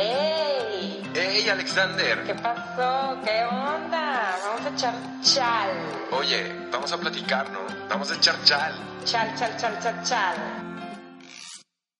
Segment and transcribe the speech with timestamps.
[0.00, 1.02] ¡Ey!
[1.12, 2.22] ¡Ey, Alexander!
[2.24, 3.20] ¿Qué pasó?
[3.24, 4.38] ¿Qué onda?
[4.44, 5.70] Vamos a echar chal.
[6.12, 7.58] Oye, vamos a platicar, ¿no?
[7.88, 8.72] Vamos a echar chal.
[9.04, 10.36] Chal, chal, chal, chal, chal.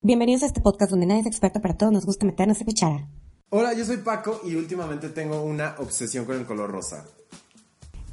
[0.01, 2.67] Bienvenidos a este podcast donde nadie es experto, pero a todos nos gusta meternos en
[2.67, 3.09] cuchara.
[3.51, 7.05] Hola, yo soy Paco y últimamente tengo una obsesión con el color rosa.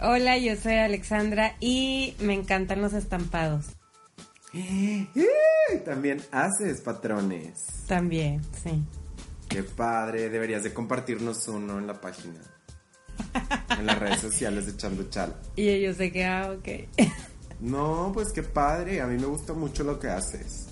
[0.01, 3.67] Hola, yo soy Alexandra y me encantan los estampados.
[4.55, 5.07] ¡Eh!
[5.85, 7.67] También haces patrones.
[7.87, 8.83] También, sí.
[9.55, 12.41] Qué padre, deberías de compartirnos uno en la página.
[13.79, 15.33] En las redes sociales de Echando Chal.
[15.55, 16.67] Y ellos de que, ah, ok.
[17.61, 20.65] No, pues qué padre, a mí me gusta mucho lo que haces.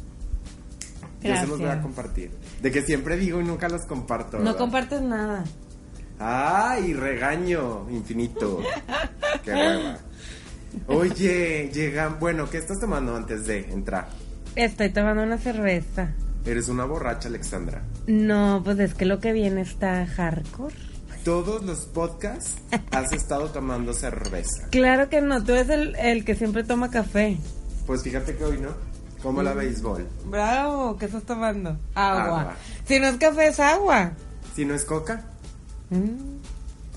[1.21, 1.81] Yo se los voy a Gracias.
[1.81, 2.31] compartir.
[2.61, 4.39] De que siempre digo y nunca los comparto.
[4.39, 5.45] No compartes nada.
[6.19, 8.59] ¡Ay, regaño infinito!
[9.45, 9.97] ¡Qué hueva!
[10.87, 12.19] Oye, llegan.
[12.19, 14.09] Bueno, ¿qué estás tomando antes de entrar?
[14.57, 16.11] Estoy tomando una cerveza.
[16.45, 17.83] Eres una borracha, Alexandra.
[18.07, 20.75] No, pues es que lo que viene está hardcore.
[21.23, 22.55] Todos los podcasts
[22.91, 24.67] has estado tomando cerveza.
[24.71, 27.37] Claro que no, tú eres el, el que siempre toma café.
[27.87, 28.69] Pues fíjate que hoy no.
[29.21, 29.45] Como Mm.
[29.45, 30.05] la béisbol.
[30.25, 31.77] Bravo, ¿qué estás tomando?
[31.95, 32.23] Agua.
[32.41, 32.55] Agua.
[32.85, 34.11] Si no es café, es agua.
[34.53, 35.23] Si no es coca.
[35.91, 36.39] Mm.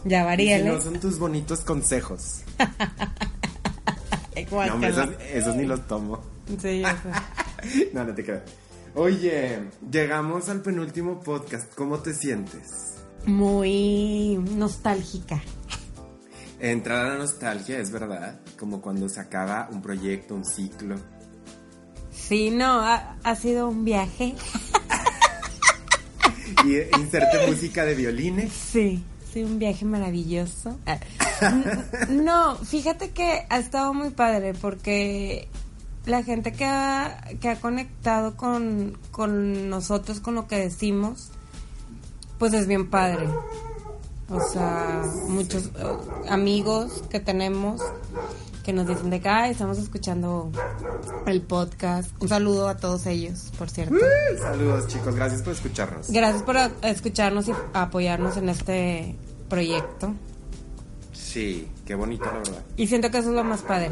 [0.06, 2.42] Ya Y varía, si no son tus bonitos consejos.
[4.50, 6.20] No, esos, esos ni los tomo.
[6.60, 7.88] Sí, ya sé.
[7.94, 8.42] No, no te creo.
[8.96, 9.58] Oye,
[9.90, 11.74] llegamos al penúltimo podcast.
[11.74, 12.94] ¿Cómo te sientes?
[13.26, 15.42] Muy nostálgica.
[16.58, 18.40] Entrar a la nostalgia, es verdad.
[18.58, 20.96] Como cuando se acaba un proyecto, un ciclo.
[22.10, 24.34] Sí, no, ha, ha sido un viaje.
[26.64, 28.50] Y eh, inserte música de violines.
[28.50, 30.78] Sí, sí, un viaje maravilloso.
[30.86, 30.98] Ah,
[32.08, 35.48] No, fíjate que ha estado muy padre porque
[36.06, 41.30] la gente que ha, que ha conectado con, con nosotros, con lo que decimos,
[42.38, 43.28] pues es bien padre.
[44.28, 45.70] O sea, muchos eh,
[46.28, 47.80] amigos que tenemos
[48.64, 50.50] que nos dicen de que "Ay, estamos escuchando
[51.26, 52.10] el podcast.
[52.20, 53.94] Un saludo a todos ellos, por cierto.
[54.40, 55.14] Saludos, chicos.
[55.14, 56.10] Gracias por escucharnos.
[56.10, 59.14] Gracias por escucharnos y apoyarnos en este
[59.48, 60.14] proyecto.
[61.12, 62.64] Sí, qué bonito, la verdad.
[62.76, 63.90] Y siento que eso es lo más padre.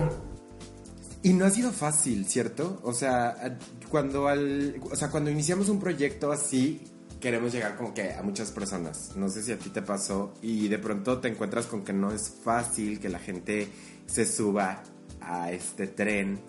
[1.24, 2.80] Y no ha sido fácil, ¿cierto?
[2.82, 3.58] O sea,
[3.88, 6.82] cuando al, o sea, cuando iniciamos un proyecto así,
[7.18, 9.16] queremos llegar como que a muchas personas.
[9.16, 12.12] No sé si a ti te pasó y de pronto te encuentras con que no
[12.12, 13.68] es fácil que la gente
[14.04, 14.82] se suba
[15.22, 16.40] a este tren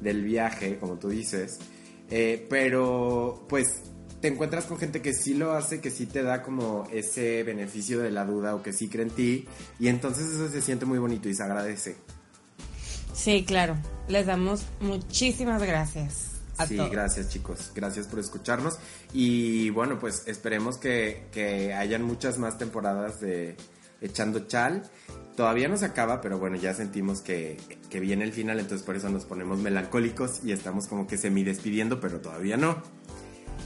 [0.00, 1.58] del viaje, como tú dices.
[2.08, 3.82] Eh, pero, pues,
[4.22, 8.00] te encuentras con gente que sí lo hace, que sí te da como ese beneficio
[8.00, 9.46] de la duda o que sí cree en ti.
[9.78, 11.96] Y entonces eso se siente muy bonito y se agradece.
[13.12, 13.76] Sí, claro.
[14.08, 16.30] Les damos muchísimas gracias.
[16.56, 16.90] A sí, todos.
[16.90, 18.78] gracias chicos, gracias por escucharnos
[19.12, 23.56] y bueno, pues esperemos que, que hayan muchas más temporadas de
[24.00, 24.88] Echando Chal.
[25.36, 27.56] Todavía no se acaba, pero bueno, ya sentimos que,
[27.90, 31.42] que viene el final, entonces por eso nos ponemos melancólicos y estamos como que semi
[31.42, 32.80] despidiendo, pero todavía no.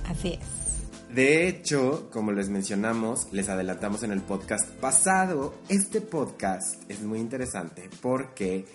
[0.06, 1.14] Así es.
[1.14, 7.18] De hecho, como les mencionamos, les adelantamos en el podcast pasado, este podcast es muy
[7.18, 8.66] interesante porque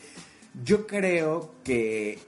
[0.63, 2.19] yo creo que,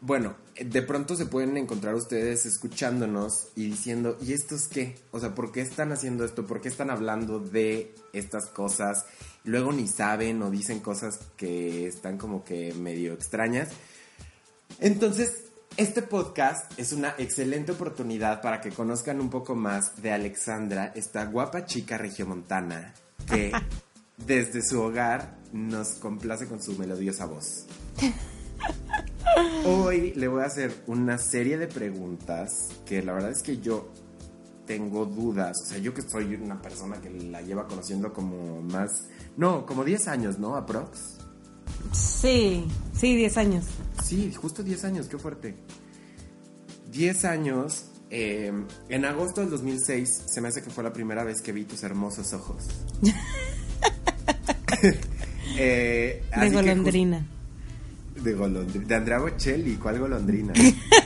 [0.00, 4.96] bueno, de pronto se pueden encontrar ustedes escuchándonos y diciendo, ¿y estos qué?
[5.10, 6.46] O sea, ¿por qué están haciendo esto?
[6.46, 9.06] ¿Por qué están hablando de estas cosas?
[9.44, 13.70] Luego ni saben o dicen cosas que están como que medio extrañas.
[14.78, 15.44] Entonces,
[15.76, 21.24] este podcast es una excelente oportunidad para que conozcan un poco más de Alexandra, esta
[21.24, 22.92] guapa chica regiomontana
[23.26, 23.52] que
[24.26, 27.66] desde su hogar nos complace con su melodiosa voz.
[29.66, 33.92] Hoy le voy a hacer una serie de preguntas que la verdad es que yo
[34.66, 35.60] tengo dudas.
[35.62, 39.06] O sea, yo que soy una persona que la lleva conociendo como más...
[39.36, 40.56] No, como 10 años, ¿no?
[40.56, 41.18] Aprox.
[41.92, 43.64] Sí, sí, 10 años.
[44.04, 45.56] Sí, justo 10 años, qué fuerte.
[46.90, 47.86] 10 años.
[48.10, 48.52] eh,
[48.88, 51.82] en agosto del 2006 se me hace que fue la primera vez que vi tus
[51.82, 52.64] hermosos ojos.
[55.58, 57.26] Eh, De golondrina.
[58.22, 58.86] de golondrina.
[58.86, 60.52] De Andrea Bocelli, ¿cuál golondrina?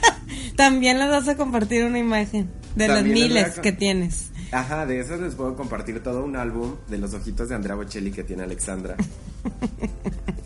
[0.57, 4.31] También les vas a compartir una imagen de a miles que tienes.
[4.53, 8.13] Ajá, de esas les puedo compartir todo un álbum de los ojitos de Andrea Bocelli
[8.13, 8.95] que tiene Alexandra.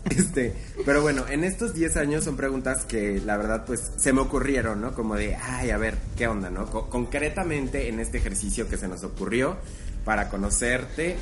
[0.09, 0.53] Este,
[0.85, 4.81] pero bueno, en estos 10 años son preguntas que la verdad pues se me ocurrieron,
[4.81, 4.93] ¿no?
[4.93, 6.65] Como de, ay, a ver, ¿qué onda, no?
[6.65, 9.55] Co- concretamente en este ejercicio que se nos ocurrió
[10.03, 11.15] para conocerte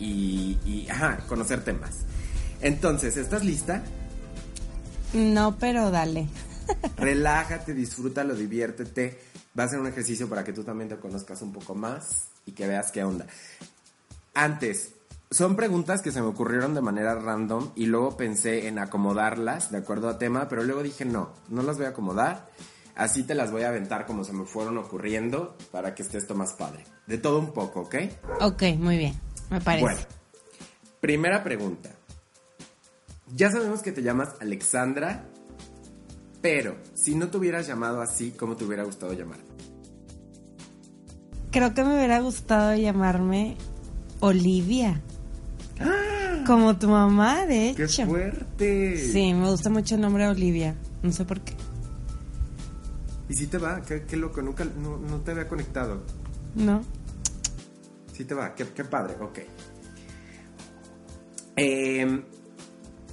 [0.00, 2.00] y, y, ajá, conocerte más.
[2.60, 3.82] Entonces, ¿estás lista?
[5.12, 6.28] No, pero dale.
[6.96, 9.18] Relájate, disfrútalo, diviértete.
[9.58, 12.52] va a ser un ejercicio para que tú también te conozcas un poco más y
[12.52, 13.26] que veas qué onda.
[14.34, 14.92] Antes,
[15.30, 19.78] son preguntas que se me ocurrieron de manera random y luego pensé en acomodarlas de
[19.78, 22.50] acuerdo a tema, pero luego dije no, no las voy a acomodar.
[22.96, 26.34] Así te las voy a aventar como se me fueron ocurriendo para que esté esto
[26.34, 26.84] más padre.
[27.06, 27.94] De todo un poco, ¿ok?
[28.40, 29.14] Ok, muy bien.
[29.50, 29.84] Me parece.
[29.84, 30.00] Bueno,
[31.00, 31.90] primera pregunta.
[33.34, 35.24] Ya sabemos que te llamas Alexandra,
[36.40, 39.38] pero si no te hubieras llamado así, ¿cómo te hubiera gustado llamar?
[41.50, 43.56] Creo que me hubiera gustado llamarme
[44.20, 45.00] Olivia.
[46.46, 48.06] Como tu mamá, de ¡Qué hecho.
[48.06, 48.96] fuerte!
[48.96, 50.74] Sí, me gusta mucho el nombre Olivia.
[51.02, 51.54] No sé por qué.
[53.28, 56.02] Y si te va, qué, qué loco, nunca no, no te había conectado.
[56.54, 56.82] ¿No?
[58.20, 59.38] Sí te va, qué, padre, ok.
[61.56, 62.22] Em,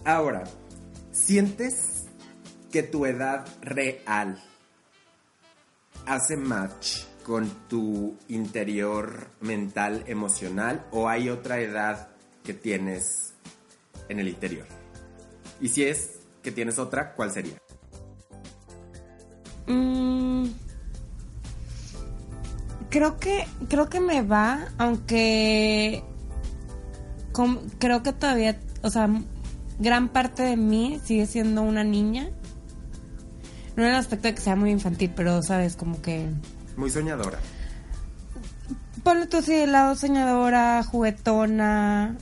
[0.03, 0.43] ahora,
[1.13, 2.07] ¿sientes
[2.69, 4.43] que tu edad real
[6.05, 12.09] hace match con tu interior mental, emocional, o hay otra edad
[12.43, 13.33] que tienes
[14.09, 14.67] en el interior?
[15.61, 17.61] Y si es que tienes otra, ¿cuál sería?
[19.67, 20.47] Mm,
[22.89, 26.03] creo que creo que me va, aunque
[27.79, 29.09] creo que todavía, o sea,
[29.79, 32.29] gran parte de mí sigue siendo una niña.
[33.75, 36.27] No en el aspecto de que sea muy infantil, pero sabes, como que
[36.77, 37.37] Muy soñadora.
[39.03, 42.17] ponle tú así de lado soñadora, juguetona.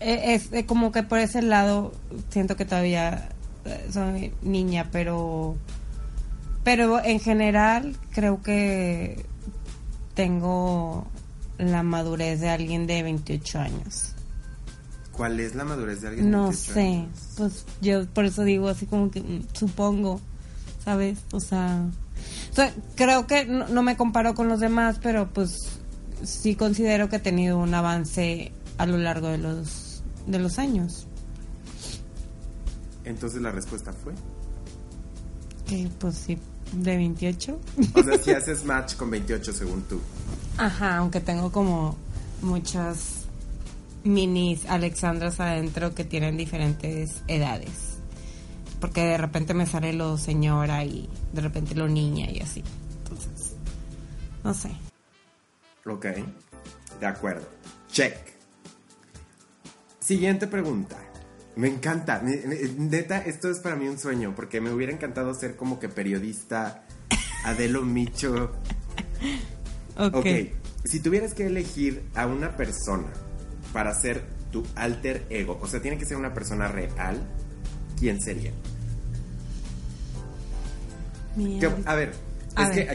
[0.00, 1.92] Eh, Es, eh, como que por ese lado
[2.30, 3.28] siento que todavía
[3.66, 5.56] eh, soy niña, pero
[6.66, 9.24] pero en general creo que
[10.14, 11.06] tengo
[11.58, 14.14] la madurez de alguien de 28 años.
[15.12, 17.08] ¿Cuál es la madurez de alguien de No 28 sé, años?
[17.36, 20.20] pues yo por eso digo así como que supongo,
[20.84, 21.20] ¿sabes?
[21.30, 21.86] O sea,
[22.50, 25.78] o sea, creo que no, no me comparo con los demás, pero pues
[26.24, 31.06] sí considero que he tenido un avance a lo largo de los de los años.
[33.04, 34.14] Entonces la respuesta fue.
[35.64, 36.36] Que pues sí,
[36.72, 37.60] de 28.
[37.94, 40.00] O sea, si haces match con 28 según tú.
[40.58, 41.96] Ajá, aunque tengo como
[42.42, 43.24] muchas
[44.04, 47.98] minis Alexandras adentro que tienen diferentes edades.
[48.80, 52.62] Porque de repente me sale lo señora y de repente lo niña y así.
[53.02, 53.54] Entonces,
[54.44, 54.70] no sé.
[55.86, 56.06] Ok,
[57.00, 57.48] de acuerdo.
[57.90, 58.16] Check.
[60.00, 60.96] Siguiente pregunta.
[61.56, 62.20] Me encanta.
[62.22, 65.78] Ne- ne- Neta, esto es para mí un sueño, porque me hubiera encantado ser como
[65.80, 66.84] que periodista,
[67.44, 68.52] Adelo Micho.
[69.98, 70.14] Ok.
[70.14, 70.26] Ok,
[70.84, 73.08] si tuvieras que elegir a una persona
[73.72, 74.22] para ser
[74.52, 77.18] tu alter ego, o sea, tiene que ser una persona real,
[77.98, 78.52] ¿quién sería?
[81.36, 82.12] Que- a ver,
[82.54, 82.86] A es ver.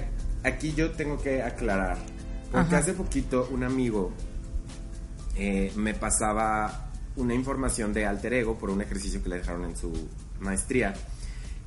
[0.43, 1.97] que aquí yo tengo que aclarar.
[2.51, 2.77] Porque Ajá.
[2.79, 4.11] hace poquito un amigo
[5.35, 9.75] eh, me pasaba una información de alter ego por un ejercicio que le dejaron en
[9.75, 9.91] su
[10.39, 10.93] maestría.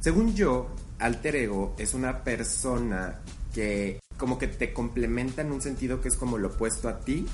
[0.00, 3.20] Según yo, alter ego es una persona
[3.52, 7.26] que como que te complementa en un sentido que es como lo opuesto a ti,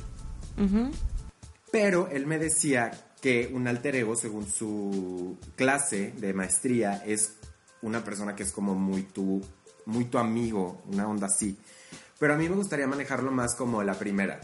[1.70, 2.90] pero él me decía
[3.20, 7.36] que un alter ego, según su clase de maestría, es
[7.82, 9.42] una persona que es como muy tu,
[9.86, 11.58] muy tu amigo, una onda así.
[12.18, 14.40] Pero a mí me gustaría manejarlo más como la primera.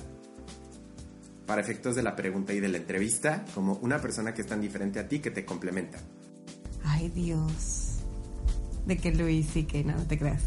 [1.47, 4.61] Para efectos de la pregunta y de la entrevista, como una persona que es tan
[4.61, 5.99] diferente a ti que te complementa.
[6.85, 7.99] Ay, Dios.
[8.85, 10.43] De que Luis sí que no, no te creas.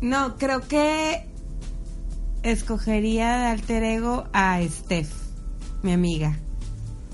[0.00, 1.26] No, creo que
[2.42, 5.12] escogería de alter ego a Steph,
[5.82, 6.38] mi amiga.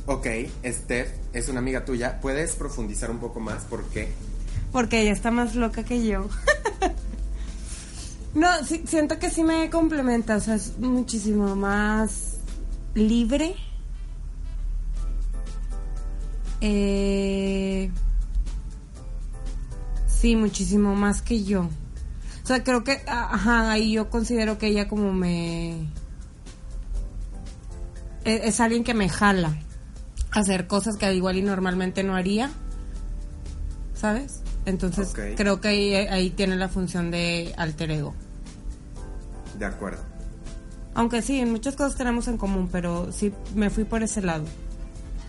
[0.06, 0.26] Ok,
[0.64, 2.20] Steph es una amiga tuya.
[2.20, 3.64] ¿Puedes profundizar un poco más?
[3.64, 4.12] ¿Por qué?
[4.70, 6.28] Porque ella está más loca que yo.
[8.34, 12.35] no, sí, siento que sí me complementa, o sea, es muchísimo más
[12.96, 13.54] libre.
[16.60, 17.90] Eh,
[20.08, 21.68] sí, muchísimo más que yo.
[22.42, 25.88] O sea, creo que, ajá, ahí yo considero que ella como me...
[28.24, 29.56] Es, es alguien que me jala
[30.32, 32.50] a hacer cosas que igual y normalmente no haría.
[33.94, 34.42] ¿Sabes?
[34.64, 38.14] Entonces creo que ahí, ahí tiene la función de alter ego.
[39.58, 40.15] De acuerdo.
[40.96, 44.46] Aunque sí, en muchas cosas tenemos en común, pero sí me fui por ese lado.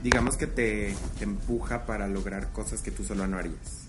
[0.02, 3.84] Digamos que te, te empuja para lograr cosas que tú solo no harías.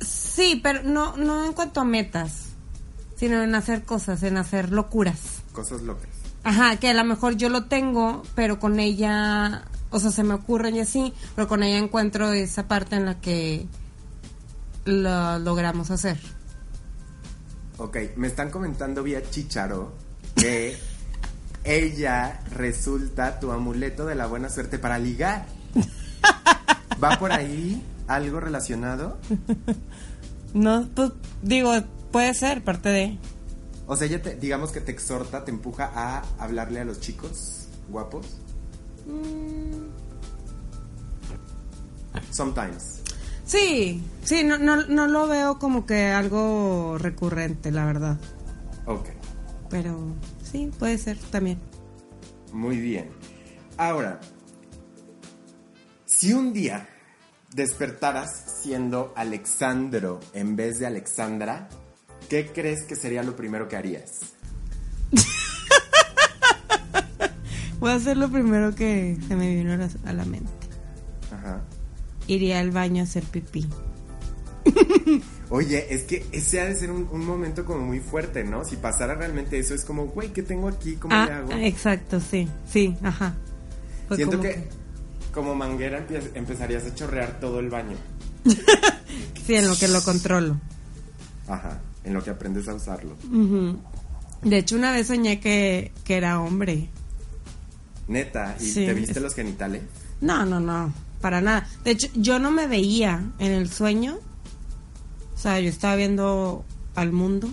[0.00, 2.50] Sí, pero no, no en cuanto a metas,
[3.16, 5.42] sino en hacer cosas, en hacer locuras.
[5.52, 6.10] Cosas locas.
[6.44, 10.34] Ajá, que a lo mejor yo lo tengo, pero con ella, o sea, se me
[10.34, 13.66] ocurren y así, pero con ella encuentro esa parte en la que
[14.84, 16.20] lo logramos hacer.
[17.80, 19.94] Ok, me están comentando vía Chicharo
[20.36, 20.76] que
[21.64, 25.46] ella resulta tu amuleto de la buena suerte para ligar.
[27.02, 29.16] ¿Va por ahí algo relacionado?
[30.52, 31.72] No, pues digo,
[32.12, 33.18] puede ser parte de...
[33.86, 37.66] O sea, ella te, digamos que te exhorta, te empuja a hablarle a los chicos
[37.88, 38.26] guapos.
[42.30, 43.00] Sometimes.
[43.50, 48.16] Sí, sí, no, no, no lo veo como que algo recurrente, la verdad.
[48.86, 49.08] Ok,
[49.68, 51.58] Pero sí, puede ser también.
[52.52, 53.10] muy bien.
[53.76, 54.20] Ahora,
[56.06, 56.88] si un día
[57.52, 61.68] despertaras siendo Alexandro en vez de Alexandra,
[62.28, 64.12] ¿qué crees que sería lo primero que harías?
[67.80, 70.52] Voy a hacer lo primero que se me vino a la, a la mente.
[71.32, 71.64] Ajá.
[72.32, 73.66] Iría al baño a hacer pipí.
[75.50, 78.64] Oye, es que ese ha de ser un, un momento como muy fuerte, ¿no?
[78.64, 80.94] Si pasara realmente eso, es como, güey, ¿qué tengo aquí?
[80.94, 81.52] ¿Cómo le Ah, hago?
[81.52, 83.34] exacto, sí, sí, ajá.
[84.06, 84.68] Fue Siento como que,
[85.34, 87.96] como manguera empezarías a chorrear todo el baño.
[89.46, 90.60] Sí, en lo que lo controlo.
[91.48, 93.16] Ajá, en lo que aprendes a usarlo.
[94.42, 96.88] De hecho, una vez soñé que, que era hombre.
[98.06, 99.82] Neta, ¿y Sí, te viste es- los genitales?
[100.20, 101.68] No, no, no, para nada.
[101.84, 104.18] De hecho, yo no me veía en el sueño.
[105.34, 107.48] O sea, yo estaba viendo al mundo.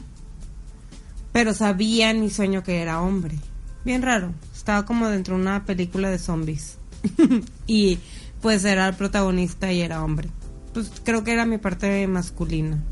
[1.32, 3.38] Pero sabía en mi sueño que era hombre.
[3.86, 4.34] Bien raro.
[4.56, 6.78] Estaba como dentro de una película de zombies.
[7.68, 8.00] y
[8.42, 10.30] pues era el protagonista y era hombre.
[10.74, 12.84] Pues creo que era mi parte masculina.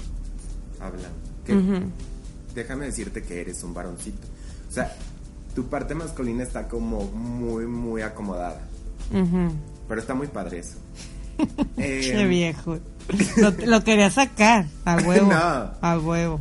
[0.80, 1.12] Hablan.
[1.46, 1.86] Que- Ujú.
[2.54, 4.26] Déjame decirte que eres un varoncito.
[4.70, 4.96] O sea,
[5.54, 8.62] tu parte masculina está como muy, muy acomodada.
[9.88, 10.78] Pero está muy padre eso.
[11.78, 12.80] Eh, Qué viejo.
[13.38, 14.68] Lo, lo quería sacar.
[14.86, 15.30] A huevo.
[15.30, 15.72] No.
[15.82, 16.40] A huevo.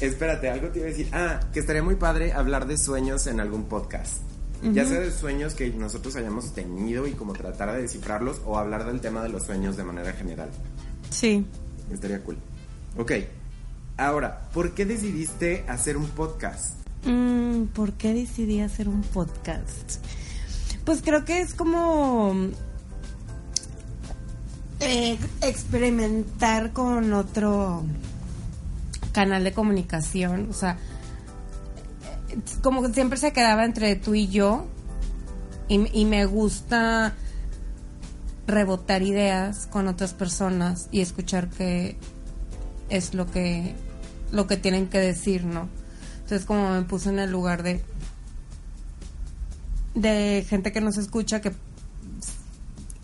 [0.00, 1.08] Espérate, algo te iba a decir.
[1.12, 4.22] Ah, que estaría muy padre hablar de sueños en algún podcast.
[4.62, 8.84] Ya sea de sueños que nosotros hayamos tenido y como tratar de descifrarlos o hablar
[8.84, 10.50] del tema de los sueños de manera general.
[11.10, 11.46] Sí.
[11.90, 12.36] Estaría cool.
[12.98, 13.12] Ok.
[13.96, 16.76] Ahora, ¿por qué decidiste hacer un podcast?
[17.04, 20.04] Mm, ¿Por qué decidí hacer un podcast?
[20.84, 22.34] Pues creo que es como
[24.80, 27.84] eh, experimentar con otro
[29.12, 30.48] canal de comunicación.
[30.50, 30.78] O sea,
[32.62, 34.66] como que siempre se quedaba entre tú y yo.
[35.68, 37.14] Y, y me gusta
[38.46, 41.96] rebotar ideas con otras personas y escuchar qué
[42.88, 43.74] es lo que
[44.32, 45.68] lo que tienen que decir, ¿no?
[46.22, 47.82] Entonces como me puse en el lugar de
[49.94, 51.52] de gente que nos escucha que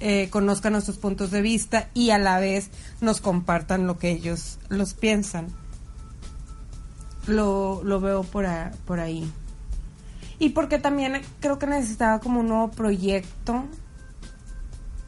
[0.00, 4.58] eh, conozcan nuestros puntos de vista y a la vez nos compartan lo que ellos
[4.68, 5.48] los piensan.
[7.26, 9.30] Lo, lo veo por, a- por ahí.
[10.38, 13.64] Y porque también creo que necesitaba como un nuevo proyecto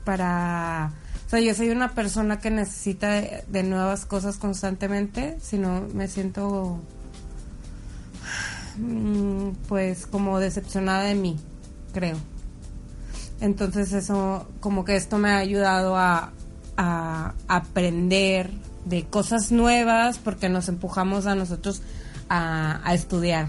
[0.05, 0.93] para...
[1.27, 5.83] O sea, yo soy una persona que necesita de, de nuevas cosas constantemente, si no
[5.93, 6.81] me siento
[8.79, 11.37] mm, pues como decepcionada de mí,
[11.93, 12.17] creo.
[13.41, 16.33] Entonces eso, como que esto me ha ayudado a,
[17.49, 18.53] aprender
[18.85, 21.83] de cosas nuevas porque nos empujamos a nosotros
[22.29, 23.49] a, estudiar,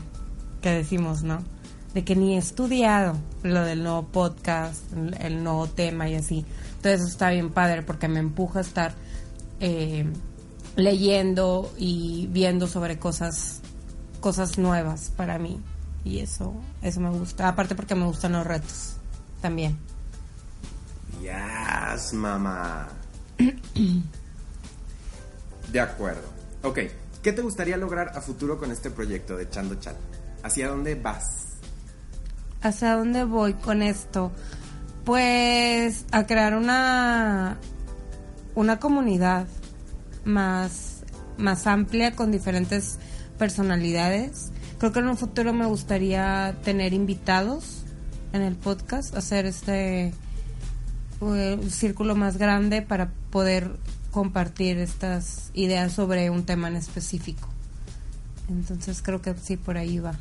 [0.62, 1.44] que decimos, ¿no?
[1.94, 6.44] De que ni he estudiado lo del nuevo podcast, el, el nuevo tema y así.
[6.78, 8.94] Entonces eso está bien padre porque me empuja a estar
[9.60, 10.06] eh,
[10.76, 13.62] leyendo y viendo sobre cosas
[14.22, 15.60] cosas nuevas para mí
[16.04, 18.99] y eso eso me gusta aparte porque me gustan los retos
[19.42, 19.78] también
[21.22, 22.88] Yes, mamá.
[25.72, 26.28] De acuerdo.
[26.64, 26.80] Ok,
[27.22, 29.96] ¿qué te gustaría lograr a futuro con este proyecto de Chando Chat?
[30.44, 31.58] ¿Hacia dónde vas?
[32.62, 34.32] ¿Hacia dónde voy con esto?
[35.06, 37.58] Pues a crear una
[38.56, 39.48] una comunidad
[40.26, 41.04] más
[41.38, 42.98] más amplia con diferentes
[43.38, 44.52] personalidades.
[44.78, 47.79] Creo que en un futuro me gustaría tener invitados
[48.34, 50.14] en el podcast, hacer este
[51.22, 53.72] eh, un círculo más grande para poder
[54.12, 57.48] compartir estas ideas sobre un tema en específico.
[58.50, 60.14] Entonces creo que sí por ahí va.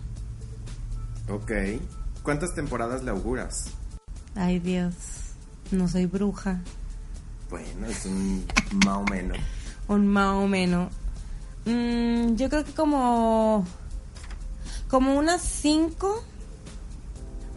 [1.28, 1.52] Ok.
[2.22, 3.70] ¿Cuántas temporadas le auguras?
[4.34, 4.94] Ay Dios,
[5.70, 6.60] no soy bruja.
[7.50, 8.44] Bueno, es un
[8.84, 9.38] más o menos.
[9.88, 10.92] Un más o menos.
[11.64, 13.64] Mm, yo creo que como.
[14.88, 16.22] Como unas cinco.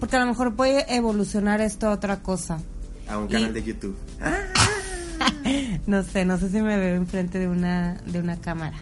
[0.01, 2.59] Porque a lo mejor puede evolucionar esto a otra cosa.
[3.07, 3.95] A un Y- canal de YouTube.
[5.87, 8.77] no sé, no sé si me veo enfrente de una, de una cámara.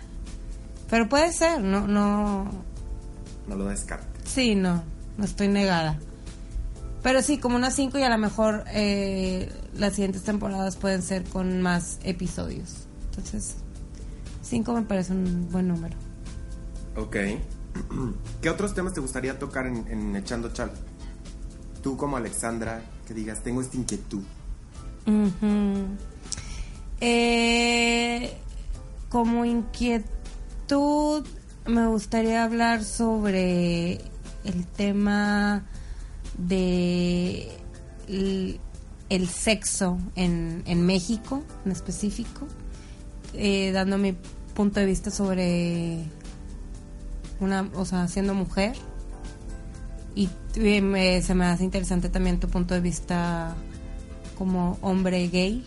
[0.90, 2.50] Pero puede ser, no, no,
[3.48, 4.08] No lo descartes.
[4.26, 4.82] sí, no,
[5.18, 6.00] no estoy negada.
[7.04, 11.24] Pero sí, como unas cinco y a lo mejor eh, las siguientes temporadas pueden ser
[11.26, 12.88] con más episodios.
[13.10, 13.56] Entonces,
[14.42, 15.96] cinco me parece un buen número.
[16.96, 17.16] Ok.
[18.42, 20.72] ¿Qué otros temas te gustaría tocar en, en Echando Chal?
[21.82, 24.24] Tú como Alexandra, que digas, tengo esta inquietud.
[25.06, 25.86] Ujú.
[27.02, 28.34] Eh,
[29.10, 31.26] como inquietud,
[31.66, 34.02] me gustaría hablar sobre
[34.44, 35.64] el tema
[36.38, 37.50] de
[38.08, 38.60] el,
[39.10, 42.48] el sexo en, en México, en específico,
[43.34, 44.16] eh, dando mi
[44.54, 46.04] punto de vista sobre
[47.40, 48.76] una, o sea, siendo mujer.
[50.16, 53.56] Y eh, me- se me hace interesante también tu punto de vista
[54.38, 55.64] como hombre gay.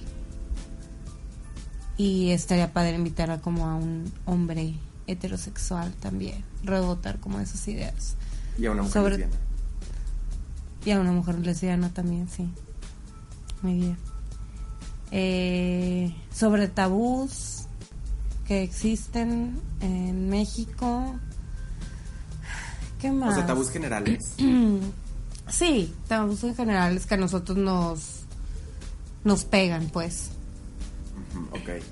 [1.96, 4.74] Y estaría padre invitar a como a un hombre
[5.06, 8.16] heterosexual también, rebotar como esas ideas.
[8.58, 9.36] Y a una mujer Sobre- lesbiana.
[10.84, 12.48] Y a una mujer lesbiana también, sí.
[13.62, 13.96] Muy bien.
[15.12, 17.64] Eh, sobre tabús
[18.46, 21.14] que existen en México.
[23.02, 23.32] ¿Qué más?
[23.32, 24.34] O sea, tabús generales.
[25.48, 28.20] Sí, tabús en general es que a nosotros nos
[29.24, 30.30] nos pegan, pues.
[31.50, 31.82] Ok.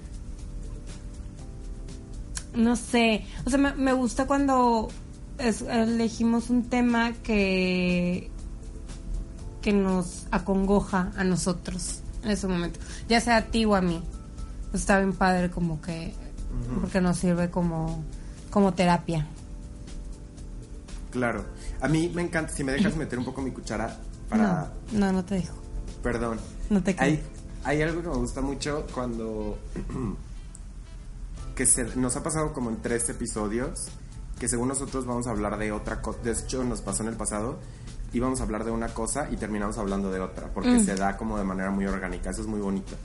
[2.54, 4.88] No sé, o sea, me, me gusta cuando
[5.38, 8.30] es- elegimos un tema que
[9.62, 14.00] que nos acongoja a nosotros en ese momento, ya sea a ti o a mí.
[14.72, 16.14] Está bien padre como que
[16.80, 18.02] porque nos sirve como
[18.50, 19.26] como terapia.
[21.10, 21.44] Claro.
[21.80, 23.98] A mí me encanta, si me dejas meter un poco mi cuchara
[24.28, 24.72] para...
[24.92, 25.54] No, no, no te dejo.
[26.02, 26.38] Perdón.
[26.70, 27.20] No te hay,
[27.64, 29.58] hay algo que me gusta mucho cuando...
[31.54, 33.88] que se, nos ha pasado como en tres episodios,
[34.38, 36.18] que según nosotros vamos a hablar de otra cosa.
[36.22, 37.58] De hecho, nos pasó en el pasado.
[38.12, 40.84] Íbamos a hablar de una cosa y terminamos hablando de otra, porque Mm.
[40.84, 42.30] se da como de manera muy orgánica.
[42.30, 42.96] Eso es muy bonito.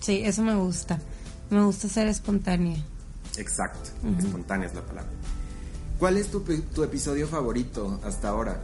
[0.00, 0.98] Sí, eso me gusta.
[1.50, 2.76] Me gusta ser espontánea.
[3.36, 3.90] Exacto.
[4.18, 5.10] Espontánea es la palabra.
[5.98, 8.62] ¿Cuál es tu, tu episodio favorito hasta ahora?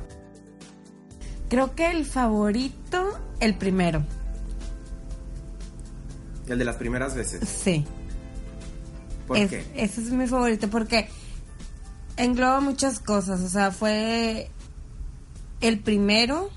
[1.49, 4.05] Creo que el favorito, el primero.
[6.49, 7.49] El de las primeras veces.
[7.49, 7.85] Sí.
[9.27, 9.65] ¿Por Es- qué?
[9.75, 11.09] Ese es mi favorito porque
[12.17, 13.41] engloba muchas cosas.
[13.41, 14.51] O sea, fue
[15.61, 16.51] el primero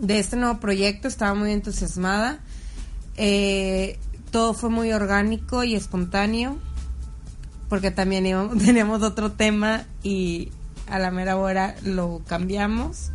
[0.00, 1.08] de este nuevo proyecto.
[1.08, 2.40] Estaba muy entusiasmada.
[3.16, 3.98] Eh,
[4.30, 6.58] todo fue muy orgánico y espontáneo.
[7.68, 10.50] Porque también íbamos- teníamos otro tema y
[10.88, 13.10] a la mera hora lo cambiamos.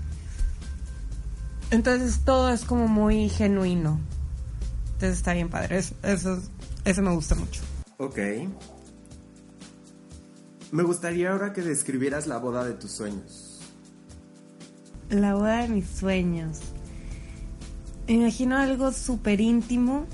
[1.70, 4.00] Entonces todo es como muy genuino.
[4.94, 5.78] Entonces está bien padre.
[5.78, 6.42] Eso, eso,
[6.84, 7.62] eso me gusta mucho.
[7.98, 8.18] Ok.
[10.72, 13.60] Me gustaría ahora que describieras la boda de tus sueños.
[15.10, 16.60] La boda de mis sueños.
[18.08, 20.06] Me imagino algo súper íntimo,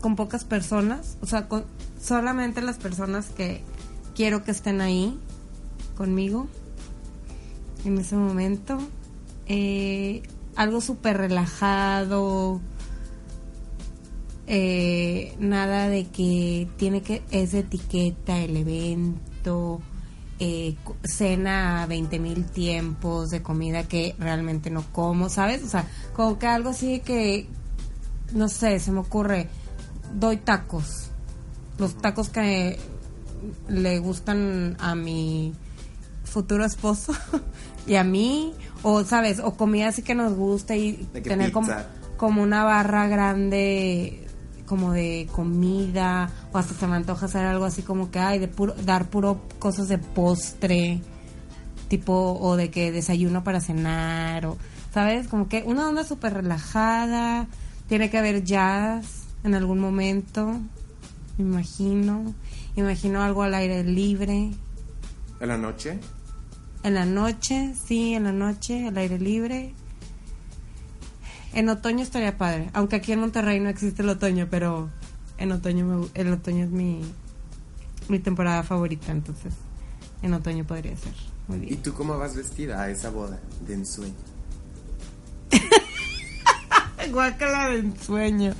[0.00, 1.64] con pocas personas, o sea, con
[2.02, 3.62] solamente las personas que
[4.14, 5.18] quiero que estén ahí
[5.96, 6.46] conmigo
[7.84, 8.78] en ese momento.
[9.46, 10.22] Eh,
[10.56, 12.60] algo súper relajado,
[14.46, 19.80] eh, nada de que tiene que, es etiqueta el evento,
[20.38, 25.62] eh, cena a 20 mil tiempos de comida que realmente no como, ¿sabes?
[25.62, 27.46] O sea, como que algo así que,
[28.32, 29.48] no sé, se me ocurre,
[30.14, 31.09] doy tacos,
[31.80, 32.78] los tacos que
[33.68, 35.54] le gustan a mi
[36.24, 37.12] futuro esposo
[37.86, 40.92] y a mí, o sabes, o comida así que nos gusta y
[41.24, 41.72] tener como,
[42.16, 44.26] como una barra grande
[44.66, 48.46] como de comida o hasta se me antoja hacer algo así como que ay de
[48.46, 51.00] puro dar puro cosas de postre
[51.88, 54.58] tipo o de que desayuno para cenar o
[54.94, 57.48] sabes como que una onda súper relajada
[57.88, 60.60] tiene que haber jazz en algún momento
[61.38, 62.34] me imagino
[62.76, 64.50] imagino algo al aire libre
[65.40, 65.98] ¿En la noche?
[66.82, 69.74] en la noche, sí, en la noche, al aire libre.
[71.52, 74.88] En otoño estaría padre, aunque aquí en Monterrey no existe el otoño, pero
[75.36, 77.02] en otoño me el otoño es mi
[78.08, 79.52] mi temporada favorita, entonces
[80.22, 81.12] en otoño podría ser.
[81.48, 81.82] Muy ¿Y bien.
[81.82, 84.14] tú cómo vas vestida a esa boda de ensueño?
[87.12, 88.54] Guácala de ensueño.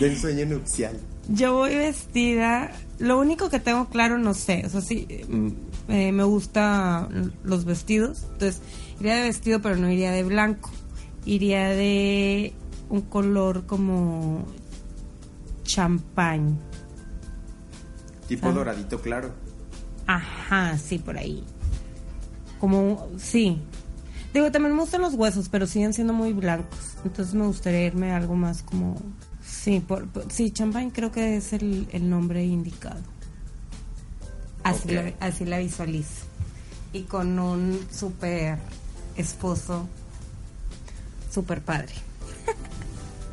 [0.00, 0.98] De ensueño nupcial.
[1.28, 5.48] Yo voy vestida, lo único que tengo claro no sé, o sea, sí mm,
[5.88, 8.60] eh, me gustan los vestidos, entonces
[8.98, 10.70] iría de vestido pero no iría de blanco,
[11.24, 12.52] iría de
[12.88, 14.44] un color como
[15.64, 16.58] champán.
[18.26, 18.52] Tipo Ah.
[18.52, 19.32] doradito claro.
[20.06, 21.44] Ajá, sí, por ahí.
[22.60, 23.58] Como, sí.
[24.34, 26.96] Digo, también me gustan los huesos, pero siguen siendo muy blancos.
[27.04, 28.96] Entonces me gustaría irme a algo más como...
[29.52, 33.00] Sí, por, por- sí, champán creo que es el, el nombre indicado.
[34.64, 36.24] Así, la, así la visualizo.
[36.92, 38.58] Y con un súper
[39.16, 39.86] esposo,
[41.30, 41.92] súper padre.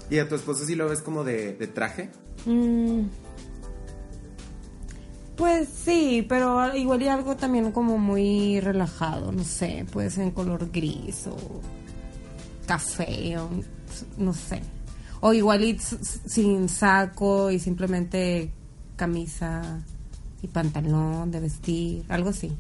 [0.10, 2.10] ¿Y a tu esposo sí lo ves como de, de traje?
[2.46, 3.04] Mm.
[5.38, 10.32] Pues sí, pero igual y algo también como muy relajado, no sé, puede ser en
[10.32, 11.38] color gris o
[12.68, 13.50] café o
[14.18, 14.62] no sé.
[15.22, 18.54] O igual y sin saco y simplemente
[18.96, 19.84] camisa
[20.42, 22.56] y pantalón de vestir, algo así.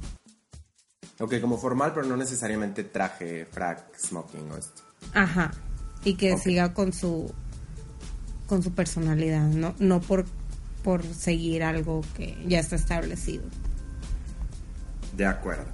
[1.19, 4.81] Ok, como formal, pero no necesariamente traje, frac, smoking o esto.
[5.13, 5.51] Ajá.
[6.03, 7.31] Y que siga con su
[8.47, 10.25] con su personalidad, no no por
[10.83, 13.43] por seguir algo que ya está establecido.
[15.15, 15.65] De acuerdo.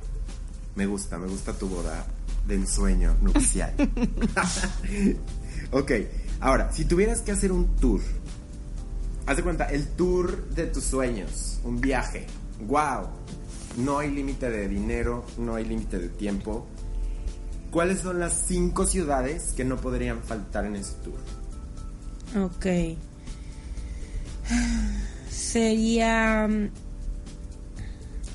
[0.75, 2.05] Me gusta, me gusta tu boda
[2.47, 3.73] de ensueño nupcial.
[5.71, 5.91] ok,
[6.39, 8.01] ahora, si tuvieras que hacer un tour,
[9.25, 12.27] haz de cuenta, el tour de tus sueños, un viaje,
[12.67, 13.07] wow,
[13.77, 16.67] no hay límite de dinero, no hay límite de tiempo.
[17.71, 21.19] ¿Cuáles son las cinco ciudades que no podrían faltar en ese tour?
[22.41, 22.97] Ok.
[25.29, 26.69] Sería mm,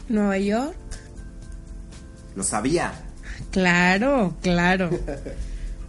[0.09, 0.77] Nueva York.
[2.37, 2.93] Lo sabía.
[3.51, 4.91] Claro, claro.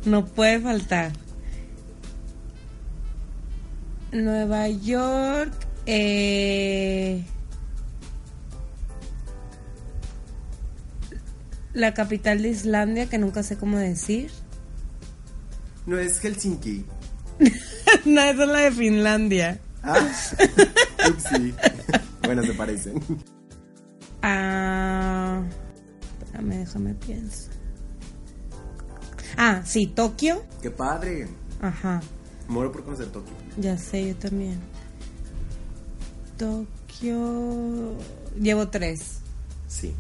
[0.04, 1.12] No puede faltar.
[4.12, 5.54] Nueva York.
[5.86, 7.24] eh,
[11.74, 14.32] la capital de Islandia, que nunca sé cómo decir.
[15.86, 16.86] No es Helsinki.
[18.06, 19.60] no, esa es la de Finlandia.
[19.84, 20.08] Ah,
[21.10, 21.54] upsi.
[22.24, 23.02] bueno, se parecen.
[24.22, 25.42] Ah,
[26.20, 27.50] espérame, déjame pienso.
[29.38, 30.44] Ah, sí, Tokio.
[30.62, 31.28] ¡Qué padre!
[31.62, 32.02] Ajá,
[32.52, 33.34] Muero por conocer Tokio.
[33.58, 34.60] ya sé, yo también.
[36.38, 37.96] Tokio.
[38.40, 39.20] Llevo tres.
[39.68, 39.94] Sí.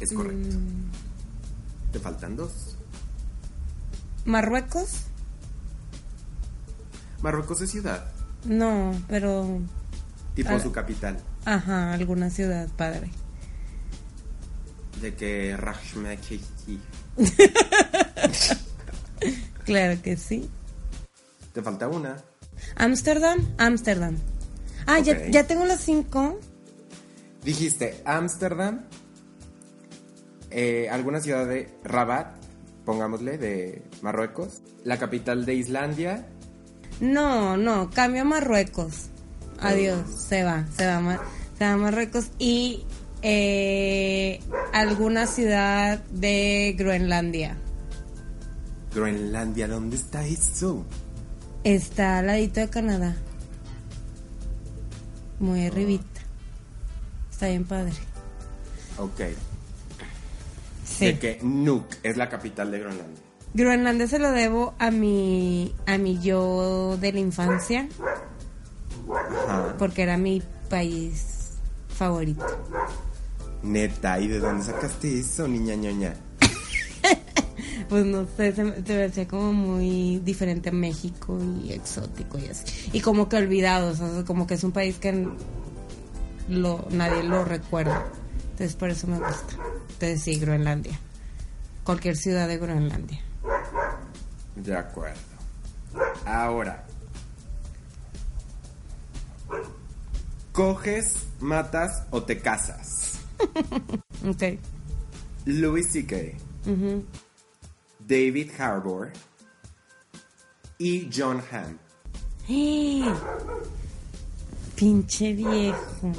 [0.00, 0.56] Es correcto.
[0.56, 1.90] Mm.
[1.92, 2.76] ¿Te faltan dos?
[4.24, 5.06] Marruecos.
[7.20, 8.04] Marruecos es ciudad.
[8.44, 9.58] No, pero.
[10.36, 10.60] Tipo Ah.
[10.60, 11.18] su capital.
[11.44, 13.10] Ajá, alguna ciudad padre.
[15.00, 16.40] De que Rashmeki.
[19.64, 20.48] Claro que sí.
[21.58, 22.14] Te falta una.
[22.76, 24.14] Ámsterdam, Ámsterdam.
[24.86, 26.38] Ah, ya, ya tengo las cinco.
[27.42, 28.84] Dijiste Ámsterdam.
[30.52, 32.28] eh, alguna ciudad de Rabat,
[32.84, 34.60] pongámosle, de Marruecos.
[34.84, 36.28] La capital de Islandia.
[37.00, 39.06] No, no, cambio a Marruecos.
[39.58, 41.20] Adiós, se va, se va, Mar-
[41.58, 42.84] se va a Marruecos y
[43.22, 44.38] eh,
[44.72, 47.56] alguna ciudad de Groenlandia.
[48.94, 50.86] Groenlandia, ¿dónde está eso?
[51.64, 53.16] Está al ladito de Canadá.
[55.38, 56.20] Muy arribita.
[57.30, 57.92] Está bien padre.
[58.98, 59.20] Ok.
[60.84, 61.04] Sí.
[61.06, 63.22] De que Nuuk es la capital de Groenlandia.
[63.54, 67.88] Groenlandia se lo debo a mi, a mi yo de la infancia,
[69.46, 69.74] Ajá.
[69.78, 71.52] porque era mi país
[71.88, 72.44] favorito.
[73.62, 76.14] Neta, ¿y de dónde sacaste eso, niña ñoña?
[77.88, 82.46] Pues no sé, se, se me hacía como muy diferente a México y exótico y
[82.46, 82.90] así.
[82.92, 85.26] Y como que olvidado, o sea, como que es un país que
[86.48, 88.06] lo, nadie lo recuerda.
[88.50, 89.54] Entonces por eso me gusta.
[89.92, 90.98] Entonces sí, Groenlandia.
[91.84, 93.20] Cualquier ciudad de Groenlandia.
[94.56, 95.18] De acuerdo.
[96.26, 96.84] Ahora.
[100.52, 103.20] ¿Coges, matas o te casas?
[104.26, 104.58] Ok.
[105.46, 106.16] Louis C.K.,
[106.66, 107.04] Ujú.
[108.08, 109.12] David Harbour
[110.78, 111.76] y John Hamm.
[112.48, 113.04] ¡Eh!
[114.74, 116.12] Pinche viejo.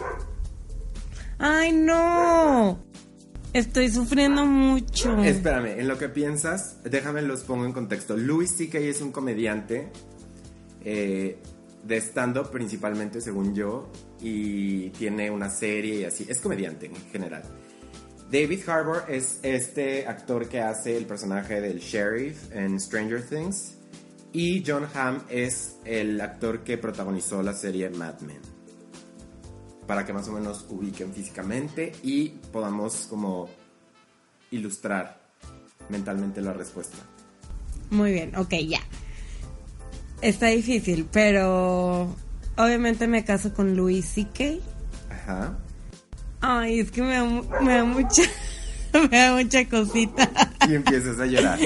[1.39, 2.77] ¡Ay, no!
[3.53, 5.17] Estoy sufriendo mucho.
[5.23, 8.15] Espérame, en lo que piensas, déjame los pongo en contexto.
[8.15, 8.77] Louis C.K.
[8.77, 9.91] es un comediante
[10.85, 11.39] eh,
[11.83, 13.89] de stand-up principalmente, según yo,
[14.21, 16.27] y tiene una serie y así.
[16.29, 17.41] Es comediante en general.
[18.31, 23.75] David Harbour es este actor que hace el personaje del sheriff en Stranger Things.
[24.31, 28.41] Y John Hamm es el actor que protagonizó la serie Mad Men.
[29.87, 33.49] Para que más o menos ubiquen físicamente y podamos como
[34.51, 35.19] ilustrar
[35.89, 36.97] mentalmente la respuesta.
[37.89, 38.81] Muy bien, ok, ya.
[40.21, 42.15] está difícil, pero
[42.55, 44.59] obviamente me caso con Louis C.K.
[45.09, 45.57] Ajá.
[46.41, 48.23] Ay, es que me da, mu- me da mucha,
[49.11, 50.29] me da mucha cosita.
[50.67, 51.59] Y empiezas a llorar.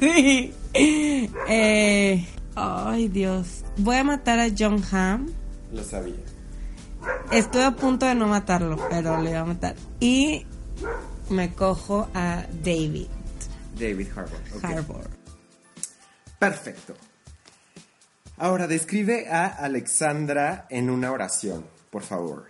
[0.00, 0.52] Sí.
[0.74, 3.64] Eh, ay, Dios.
[3.76, 5.28] Voy a matar a John Hamm.
[5.72, 6.14] Lo sabía.
[7.30, 9.74] Estuve a punto de no matarlo, pero le iba a matar.
[10.00, 10.46] Y
[11.30, 13.06] me cojo a David
[13.78, 14.40] David Harbour.
[14.56, 14.64] ok.
[14.64, 15.10] Harbour.
[16.38, 16.94] Perfecto.
[18.38, 22.48] Ahora describe a Alexandra en una oración, por favor.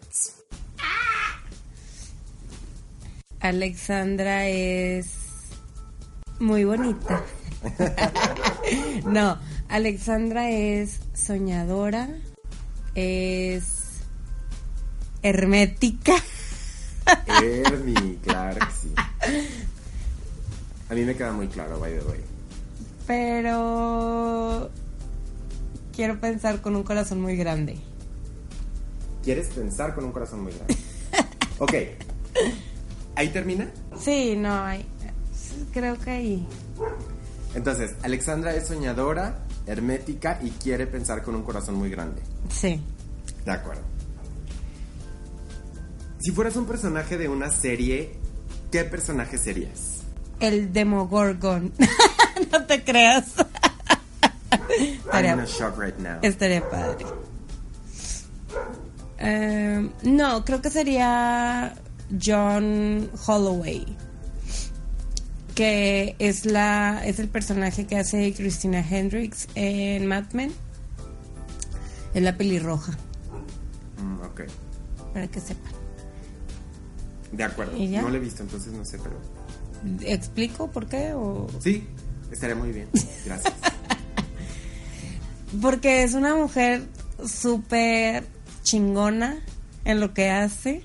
[3.44, 5.16] Alexandra es
[6.40, 7.22] muy bonita.
[9.04, 12.08] no, Alexandra es soñadora,
[12.94, 14.00] es
[15.22, 16.14] hermética.
[17.26, 18.94] Ernie, claro que sí.
[20.88, 22.20] A mí me queda muy claro, by the way.
[23.06, 24.70] Pero
[25.94, 27.76] quiero pensar con un corazón muy grande.
[29.22, 30.76] ¿Quieres pensar con un corazón muy grande?
[31.58, 31.74] Ok.
[33.16, 33.68] ¿Ahí termina?
[33.98, 34.84] Sí, no, hay,
[35.72, 36.48] creo que ahí.
[37.54, 42.22] Entonces, Alexandra es soñadora, hermética y quiere pensar con un corazón muy grande.
[42.50, 42.80] Sí.
[43.44, 43.82] De acuerdo.
[46.18, 48.14] Si fueras un personaje de una serie,
[48.72, 50.00] ¿qué personaje serías?
[50.40, 51.72] El Demogorgon.
[52.52, 53.26] no te creas.
[55.12, 56.18] I'm in a shock right now.
[56.22, 57.04] Estaría padre.
[59.18, 61.74] Eh, no, creo que sería
[62.22, 63.84] John Holloway.
[65.54, 70.52] Que es la es el personaje que hace Christina Hendricks en Mad Men.
[72.12, 72.92] Es la pelirroja,
[74.02, 74.42] Mm, ok.
[75.12, 75.72] para que sepan.
[77.32, 77.72] De acuerdo.
[77.76, 79.16] No lo he visto, entonces no sé, pero...
[80.08, 81.12] ¿Explico por qué?
[81.14, 81.48] O...
[81.60, 81.86] Sí,
[82.30, 82.88] estaría muy bien.
[83.24, 83.54] Gracias.
[85.60, 86.82] Porque es una mujer
[87.26, 88.24] súper
[88.62, 89.40] chingona
[89.84, 90.82] en lo que hace,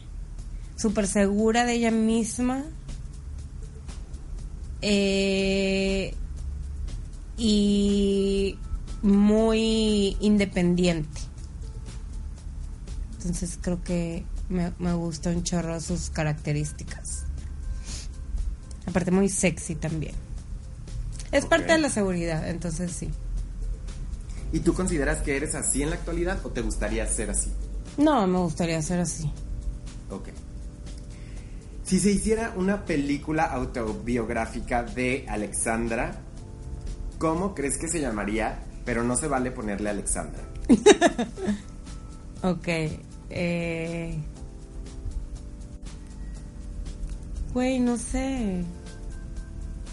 [0.79, 2.63] súper segura de ella misma.
[4.81, 6.13] eh,
[7.37, 8.57] y
[9.01, 11.21] muy independiente.
[13.17, 17.23] Entonces creo que me, me gusta un chorro sus características.
[18.85, 20.15] Aparte muy sexy también.
[21.31, 23.09] Es parte de la seguridad, entonces sí.
[24.51, 27.51] ¿Y tú consideras que eres así en la actualidad o te gustaría ser así?
[27.97, 29.31] No, me gustaría ser así.
[30.09, 30.29] Ok.
[31.89, 36.11] Si se hiciera una película autobiográfica de Alexandra,
[37.17, 38.59] ¿cómo crees que se llamaría?
[38.85, 40.41] Pero no se vale ponerle Alexandra.
[42.41, 42.67] Ok.
[43.31, 44.17] Eh...
[47.53, 48.63] Güey, no sé.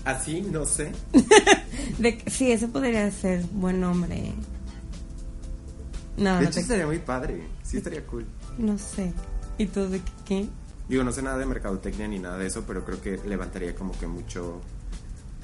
[0.05, 0.93] Así, no sé.
[1.99, 4.33] De, sí, ese podría ser buen nombre.
[6.19, 7.43] No, De no, hecho, te- estaría muy padre.
[7.65, 8.25] Sí, estaría cool.
[8.59, 9.13] no sé.
[9.59, 10.47] ¿Y tú de qué?
[10.89, 13.99] Digo, no sé nada de mercadotecnia ni nada de eso, pero creo que levantaría como
[13.99, 14.61] que mucho.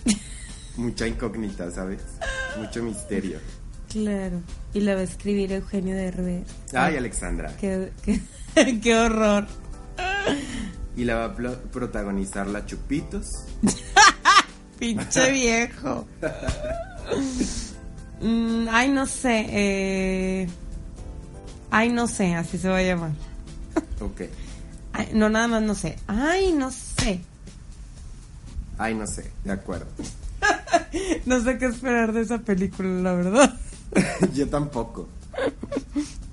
[0.76, 2.02] mucha incógnita, ¿sabes?
[2.58, 3.38] Mucho misterio.
[3.88, 4.40] Claro.
[4.72, 6.48] Y la va a escribir Eugenio de Herbert.
[6.72, 7.54] Ay, Alexandra.
[7.58, 8.20] Qué, qué,
[8.82, 9.46] qué horror.
[10.96, 11.34] Y la va a
[11.70, 13.26] protagonizar la Chupitos.
[14.78, 16.06] Pinche viejo.
[18.20, 19.46] Mm, ay, no sé.
[19.48, 20.48] Eh...
[21.70, 23.12] Ay, no sé, así se va a llamar.
[24.00, 24.22] Ok.
[24.92, 25.98] Ay, no, nada más no sé.
[26.06, 27.20] Ay, no sé.
[28.78, 29.86] Ay, no sé, de acuerdo.
[31.24, 33.54] No sé qué esperar de esa película, la verdad.
[34.34, 35.08] Yo tampoco.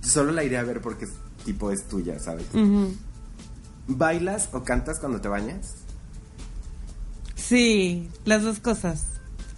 [0.01, 1.11] Solo la iré a ver porque es,
[1.45, 2.47] tipo es tuya, ¿sabes?
[3.87, 5.75] ¿Bailas o cantas cuando te bañas?
[7.35, 9.05] Sí, las dos cosas.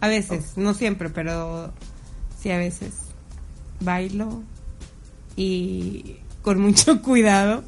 [0.02, 1.74] A veces, no siempre, pero
[2.40, 2.94] sí a veces.
[3.80, 4.44] Bailo
[5.36, 7.64] y con mucho cuidado,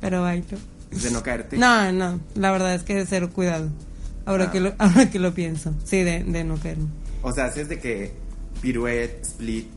[0.00, 0.58] pero bailo.
[0.90, 1.56] De no caerte.
[1.58, 3.68] No, no, la verdad es que de cero cuidado.
[4.24, 4.50] Ahora, Ah.
[4.52, 5.74] que, lo, ahora que lo pienso.
[5.84, 6.86] Sí, de, de no caerme.
[7.22, 8.14] O sea, haces de que
[8.60, 9.68] piruet, split.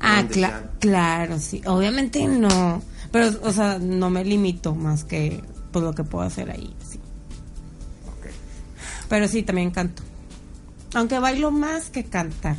[0.00, 1.62] Ah, shan- claro, sí.
[1.66, 2.82] Obviamente no.
[3.12, 6.98] Pero, o sea, no me limito más que pues, lo que puedo hacer ahí, sí.
[8.08, 8.26] Ok.
[9.08, 10.02] Pero sí, también canto.
[10.94, 12.56] Aunque bailo más que cantar.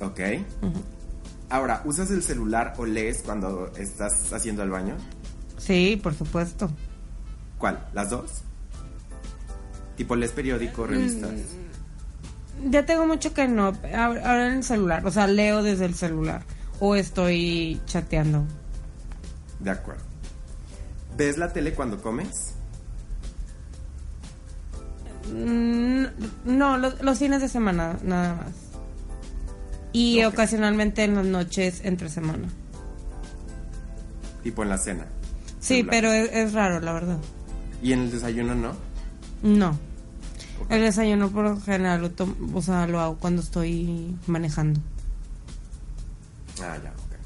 [0.00, 0.20] Ok.
[1.48, 4.96] Ahora, ¿usas el celular o lees cuando estás haciendo el baño?
[5.58, 6.70] Sí, por supuesto.
[7.58, 7.86] ¿Cuál?
[7.94, 8.42] ¿Las dos?
[9.96, 11.30] Tipo, lees periódico, revistas.
[12.70, 13.66] Ya tengo mucho que no.
[13.94, 15.06] Ahora ahora en el celular.
[15.06, 16.42] O sea, leo desde el celular.
[16.80, 18.44] O estoy chateando.
[19.60, 20.02] De acuerdo.
[21.16, 22.54] ¿Ves la tele cuando comes?
[25.32, 26.04] Mm,
[26.44, 28.52] No, los, los fines de semana, nada más.
[29.98, 32.48] Y ocasionalmente en las noches entre semana.
[34.42, 35.06] Tipo en la cena.
[35.60, 35.90] Sí, Celular.
[35.90, 37.18] pero es, es raro, la verdad.
[37.82, 38.72] ¿Y en el desayuno no?
[39.42, 39.78] No.
[40.68, 44.80] El desayuno por lo general lo, tom- o sea, lo hago cuando estoy manejando.
[46.60, 47.16] Ah, ya, ok.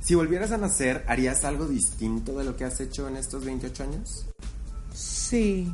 [0.00, 3.82] Si volvieras a nacer, ¿harías algo distinto de lo que has hecho en estos 28
[3.84, 4.26] años?
[4.94, 5.72] Sí,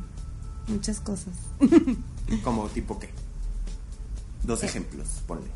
[0.68, 1.34] muchas cosas.
[2.44, 3.08] Como tipo qué?
[4.42, 5.46] Dos ejemplos, ponle.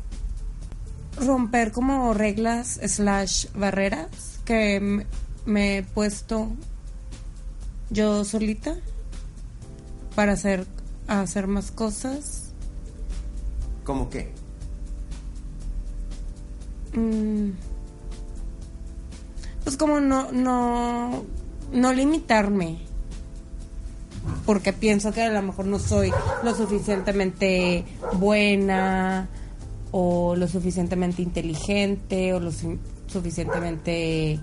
[1.21, 5.05] Romper como reglas slash barreras que
[5.45, 6.49] me he puesto
[7.91, 8.75] yo solita
[10.15, 10.65] para hacer,
[11.07, 12.53] hacer más cosas.
[13.83, 14.31] ¿Cómo qué?
[16.93, 17.51] Mm.
[19.63, 21.23] Pues como no, no,
[21.71, 22.79] no limitarme.
[24.45, 26.11] Porque pienso que a lo mejor no soy
[26.43, 29.29] lo suficientemente buena
[29.91, 34.39] o lo suficientemente inteligente o lo su- suficientemente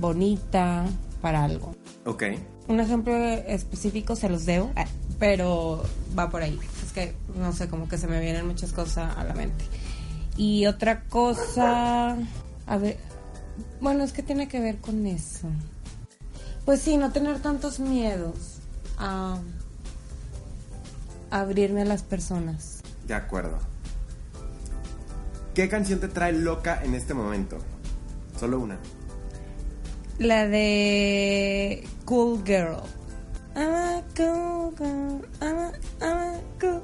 [0.00, 0.84] bonita
[1.20, 1.74] para algo.
[2.04, 2.24] Ok.
[2.68, 4.86] Un ejemplo específico se los debo, ah,
[5.18, 5.82] pero
[6.18, 6.58] va por ahí.
[6.84, 9.64] Es que no sé, como que se me vienen muchas cosas a la mente.
[10.36, 12.16] Y otra cosa,
[12.66, 12.98] a ver,
[13.80, 15.48] bueno, es que tiene que ver con eso.
[16.64, 18.58] Pues sí, no tener tantos miedos
[18.98, 19.38] a
[21.30, 22.80] abrirme a las personas.
[23.06, 23.58] De acuerdo.
[25.56, 27.56] ¿Qué canción te trae loca en este momento?
[28.38, 28.78] Solo una.
[30.18, 32.82] La de Cool Girl.
[33.56, 35.22] I'm a cool girl.
[35.40, 36.82] I'm a, I'm a cool.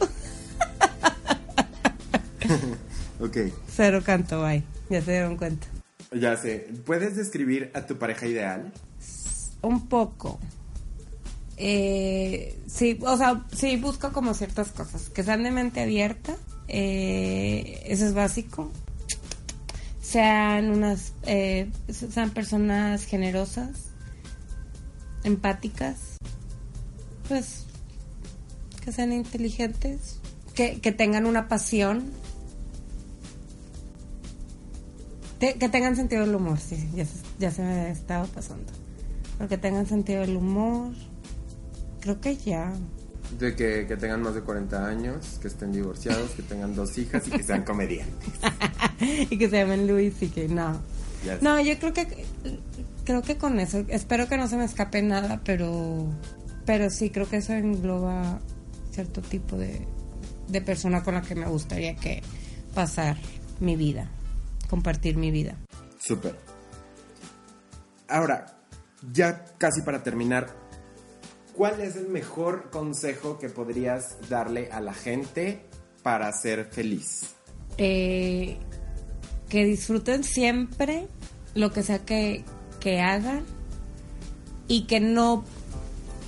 [3.20, 3.36] Ok.
[3.68, 4.64] Cero canto, bye.
[4.88, 5.66] Ya se dieron cuenta.
[6.10, 6.70] Ya sé.
[6.86, 8.72] ¿Puedes describir a tu pareja ideal?
[9.60, 10.40] Un poco.
[11.58, 15.10] Eh, sí, o sea, sí busco como ciertas cosas.
[15.10, 16.36] Que sean de mente abierta.
[16.72, 18.70] Eh, eso es básico.
[20.00, 23.90] Sean unas, eh, sean personas generosas,
[25.22, 26.18] empáticas,
[27.28, 27.66] pues
[28.84, 30.18] que sean inteligentes,
[30.54, 32.10] que, que tengan una pasión,
[35.38, 38.72] que tengan sentido del humor, sí, ya se, ya se me estaba pasando.
[39.36, 40.92] Pero que tengan sentido del humor,
[42.00, 42.72] creo que ya.
[43.38, 47.26] De que, que tengan más de 40 años, que estén divorciados, que tengan dos hijas
[47.28, 48.30] y que sean comediantes.
[49.30, 50.80] y que se llamen Luis y que no.
[51.40, 52.26] No, yo creo que
[53.04, 56.08] creo que con eso, espero que no se me escape nada, pero
[56.64, 58.40] pero sí creo que eso engloba
[58.90, 59.86] cierto tipo de,
[60.48, 62.22] de persona con la que me gustaría que
[62.74, 63.16] pasar
[63.60, 64.08] mi vida,
[64.68, 65.56] compartir mi vida.
[65.98, 66.36] Súper.
[68.08, 68.46] Ahora,
[69.12, 70.50] ya casi para terminar,
[71.54, 75.60] ¿cuál es el mejor consejo que podrías darle a la gente
[76.02, 77.34] para ser feliz?
[77.78, 78.58] Eh,
[79.48, 81.08] que disfruten siempre
[81.54, 82.44] lo que sea que,
[82.80, 83.44] que hagan
[84.68, 85.44] y que no,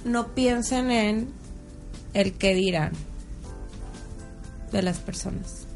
[0.05, 1.29] no piensen en
[2.13, 2.93] el que dirán
[4.73, 5.67] de las personas.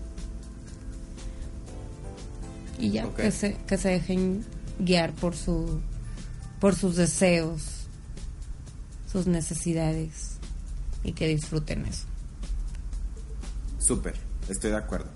[2.79, 4.45] Y ya, que, se, que se dejen
[4.79, 5.81] guiar por, su,
[6.61, 7.78] por sus deseos,
[9.11, 10.39] sus necesidades
[11.03, 12.07] y que disfruten eso.
[13.79, 14.15] Súper,
[14.49, 15.09] estoy de acuerdo.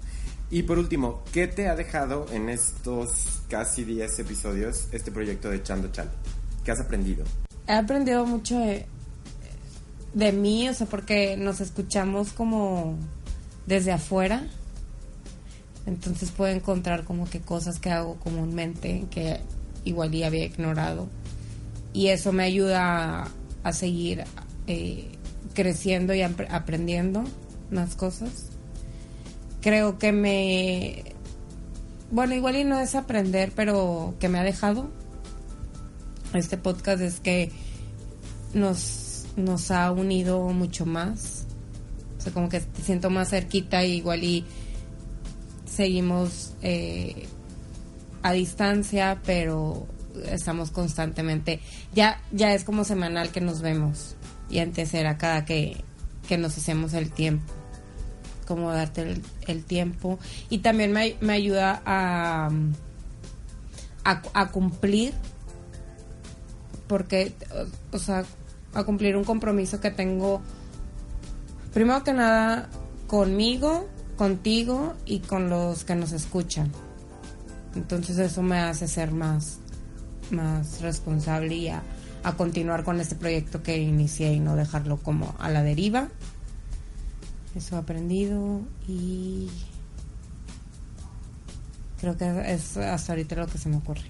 [0.50, 5.62] Y por último, ¿qué te ha dejado en estos casi 10 episodios este proyecto de
[5.62, 6.10] Chando Chal?
[6.64, 7.24] ¿Qué has aprendido?
[7.66, 8.86] he aprendido mucho de,
[10.14, 12.96] de mí, o sea, porque nos escuchamos como
[13.66, 14.46] desde afuera.
[15.86, 19.40] Entonces puedo encontrar como que cosas que hago comúnmente que
[19.84, 21.08] igual ya había ignorado.
[21.92, 23.28] Y eso me ayuda
[23.62, 24.24] a, seguir
[24.66, 25.08] eh,
[25.54, 27.24] creciendo y apre- aprendiendo
[27.70, 28.50] más cosas.
[29.60, 31.04] Creo que me...
[32.10, 34.90] Bueno, igual y no es aprender, pero que me ha dejado
[36.34, 37.50] este podcast es que
[38.54, 41.46] nos, nos ha unido mucho más.
[42.18, 44.44] O sea, como que te siento más cerquita y igual y
[45.64, 47.26] seguimos eh,
[48.22, 49.86] a distancia, pero
[50.26, 51.60] estamos constantemente.
[51.94, 54.16] Ya, ya es como semanal que nos vemos.
[54.48, 55.82] Y antes era cada que,
[56.28, 57.52] que nos hacemos el tiempo.
[58.46, 60.18] Como darte el, tiempo.
[60.50, 62.50] Y también me, me ayuda a,
[64.04, 65.14] a, cumplir
[66.86, 67.32] porque,
[67.92, 68.24] o sea,
[68.74, 70.42] a cumplir un compromiso que tengo,
[71.72, 72.68] primero que nada,
[73.06, 76.70] conmigo, contigo y con los que nos escuchan.
[77.74, 79.58] Entonces eso me hace ser más,
[80.30, 81.82] más responsable y a,
[82.24, 86.08] a continuar con este proyecto que inicié y no dejarlo como a la deriva.
[87.54, 89.48] Eso he aprendido y...
[92.00, 94.02] Creo que es hasta ahorita lo que se me ocurre.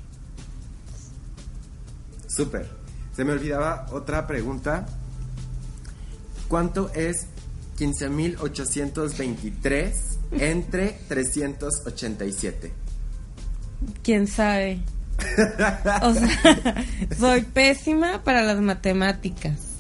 [2.27, 2.67] Súper.
[3.15, 4.87] Se me olvidaba otra pregunta.
[6.49, 7.27] ¿Cuánto es
[7.79, 9.93] 15.823
[10.33, 12.73] entre 387?
[14.03, 14.81] ¿Quién sabe?
[16.03, 16.85] O sea,
[17.19, 19.73] soy pésima para las matemáticas.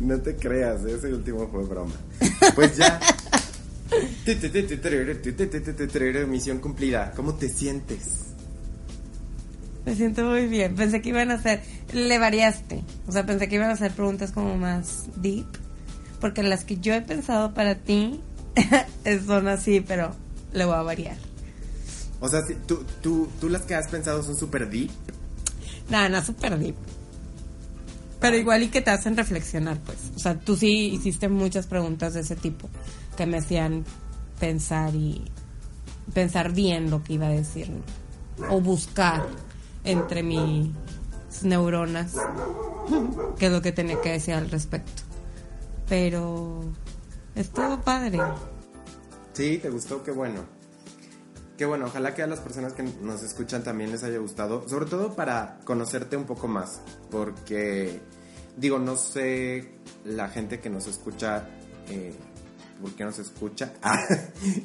[0.00, 1.94] No te creas, ese último fue broma.
[2.54, 3.00] Pues ya.
[6.26, 7.12] Misión cumplida.
[7.14, 8.24] ¿Cómo te sientes?
[9.84, 10.74] Me siento muy bien.
[10.74, 11.62] Pensé que iban a hacer.
[11.92, 12.82] Le variaste.
[13.06, 15.46] O sea, pensé que iban a hacer preguntas como más deep.
[16.20, 18.20] Porque las que yo he pensado para ti
[19.26, 20.14] son así, pero
[20.52, 21.16] le voy a variar.
[22.24, 24.90] O sea, si- tú, tú, tú las que has pensado son super deep.
[25.90, 26.74] Nada, no super deep.
[28.18, 29.98] Pero igual y que te hacen reflexionar, pues.
[30.16, 32.70] O sea, tú sí hiciste muchas preguntas de ese tipo
[33.18, 33.84] que me hacían
[34.40, 35.22] pensar y
[36.14, 37.70] pensar bien lo que iba a decir
[38.48, 39.26] o buscar
[39.84, 40.70] entre mis
[41.42, 42.14] neuronas
[43.38, 45.02] qué es lo que tenía que decir al respecto.
[45.90, 46.62] Pero
[47.34, 48.18] estuvo padre.
[49.34, 50.53] Sí, te gustó, qué bueno.
[51.56, 54.86] Qué bueno, ojalá que a las personas que nos escuchan también les haya gustado, sobre
[54.86, 56.80] todo para conocerte un poco más,
[57.10, 58.00] porque
[58.56, 59.70] digo, no sé
[60.04, 61.48] la gente que nos escucha,
[61.88, 62.12] eh,
[62.82, 63.72] ¿por qué nos escucha?
[63.82, 64.00] Ah,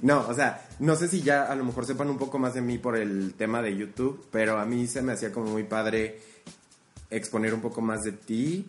[0.01, 2.61] no, o sea, no sé si ya a lo mejor sepan un poco más de
[2.61, 6.19] mí por el tema de YouTube, pero a mí se me hacía como muy padre
[7.11, 8.67] exponer un poco más de ti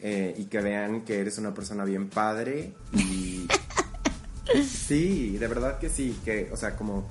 [0.00, 3.46] eh, y que vean que eres una persona bien padre y
[4.68, 7.06] sí, de verdad que sí, que, o sea, como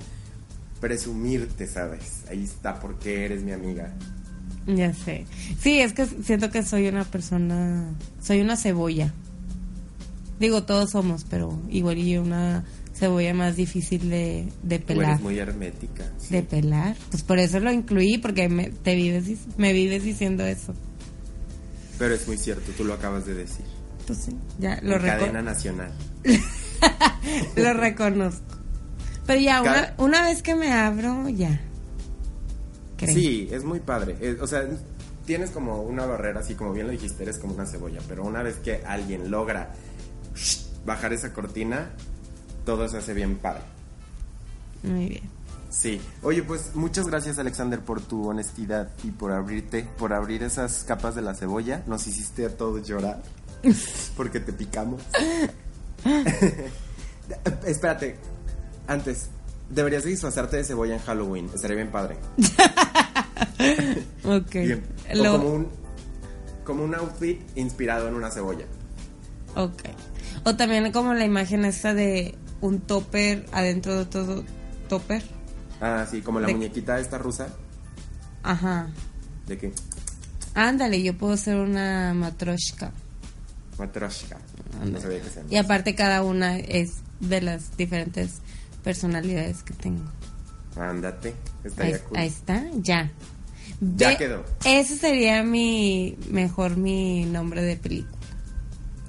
[0.84, 2.24] presumirte, ¿sabes?
[2.30, 3.90] Ahí está, porque eres mi amiga.
[4.66, 5.24] Ya sé.
[5.58, 7.88] Sí, es que siento que soy una persona,
[8.20, 9.10] soy una cebolla.
[10.38, 15.12] Digo, todos somos, pero igual y una cebolla más difícil de, de Tú pelar.
[15.12, 16.04] eres muy hermética.
[16.18, 16.34] sí.
[16.34, 16.94] De pelar.
[17.10, 19.24] Pues por eso lo incluí, porque me, te vives,
[19.56, 20.74] me vives diciendo eso.
[21.98, 23.64] Pero es muy cierto, tú lo acabas de decir.
[24.06, 25.94] Pues sí, ya lo, En cadena nacional.
[27.56, 28.53] lo reconozco.
[29.26, 31.60] Pero ya, una, vez que me abro, ya.
[32.96, 33.14] Creo.
[33.14, 34.36] Sí, es muy padre.
[34.40, 34.68] O sea,
[35.24, 38.00] tienes como una barrera, así como bien lo dijiste, eres como una cebolla.
[38.08, 39.72] Pero una vez que alguien logra
[40.84, 41.90] bajar esa cortina,
[42.64, 43.62] todo se hace bien padre.
[44.82, 45.22] Muy bien.
[45.70, 46.00] Sí.
[46.22, 51.14] Oye, pues muchas gracias Alexander por tu honestidad y por abrirte, por abrir esas capas
[51.14, 51.82] de la cebolla.
[51.86, 53.22] Nos hiciste a todos llorar
[54.16, 55.02] porque te picamos.
[57.66, 58.16] Espérate,
[58.86, 59.28] antes,
[59.70, 61.50] deberías de disfrazarte de cebolla en Halloween.
[61.54, 62.16] Estaría bien padre.
[64.24, 64.52] Ok.
[64.52, 64.82] Bien.
[65.12, 65.68] O Lo- como un
[66.64, 68.64] como un outfit inspirado en una cebolla.
[69.54, 69.82] Ok.
[70.44, 74.44] O también como la imagen esta de un topper adentro de otro
[74.88, 75.22] topper.
[75.80, 77.48] Ah, sí, como la De- muñequita esta rusa.
[78.42, 78.88] Ajá.
[79.46, 79.72] ¿De qué?
[80.54, 82.92] Ándale, yo puedo ser una matroshka.
[83.78, 84.38] Matroshka.
[84.84, 85.42] No sabía que se.
[85.50, 88.40] Y aparte cada una es de las diferentes
[88.84, 90.04] personalidades que tengo.
[90.76, 91.28] Ándate.
[91.30, 92.18] Ahí, Estaría cool.
[92.18, 93.10] ahí está, ya.
[93.80, 94.44] Ya Ve- quedó.
[94.64, 98.18] Ese sería mi mejor mi nombre de película.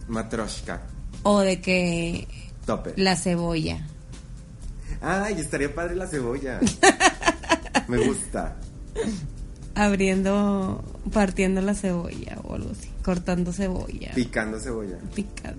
[0.07, 0.81] Matroshka.
[1.23, 2.27] O de que
[2.65, 2.93] Topper.
[2.97, 3.85] la cebolla.
[5.01, 6.59] Ay, estaría padre la cebolla.
[7.87, 8.55] Me gusta.
[9.75, 12.89] Abriendo, partiendo la cebolla o algo así.
[13.03, 14.11] Cortando cebolla.
[14.15, 14.97] Picando cebolla.
[15.13, 15.57] Picado.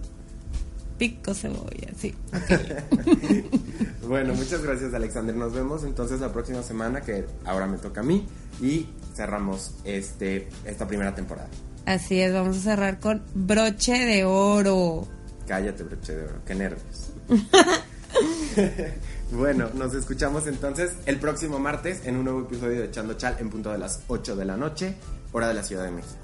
[0.99, 2.15] Pico cebolla, sí.
[4.07, 5.35] Bueno, muchas gracias Alexander.
[5.35, 8.27] Nos vemos entonces la próxima semana, que ahora me toca a mí.
[8.63, 11.49] Y cerramos este, esta primera temporada.
[11.87, 15.07] Así es, vamos a cerrar con broche de oro.
[15.47, 16.37] Cállate, broche de oro.
[16.47, 17.11] Qué nervios.
[19.33, 23.51] bueno, nos escuchamos entonces el próximo martes en un nuevo episodio de Echando Chal en
[23.51, 24.95] punto de las 8 de la noche,
[25.33, 26.15] hora de la Ciudad de México.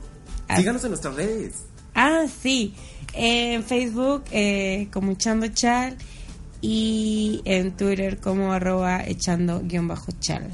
[0.57, 1.55] Síganos en nuestras redes.
[1.95, 2.75] Ah, sí.
[3.15, 5.97] En Facebook eh, como echando chal
[6.61, 10.49] y en Twitter como arroba echando guion bajo chal.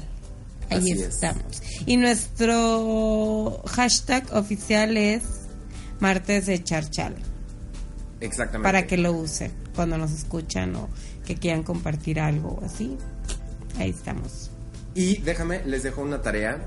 [0.69, 1.01] Ahí Así es.
[1.01, 1.61] estamos.
[1.85, 5.23] Y nuestro hashtag oficial es
[5.99, 7.15] martes de echar chal.
[8.19, 8.63] Exactamente.
[8.67, 10.89] Para que lo usen cuando nos escuchan o
[11.25, 12.97] que quieran compartir algo o así.
[13.77, 14.51] Ahí estamos.
[14.95, 16.59] Y déjame, les dejo una tarea